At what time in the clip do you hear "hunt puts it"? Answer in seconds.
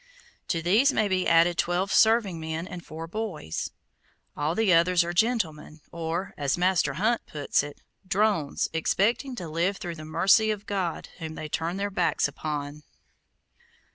6.95-7.83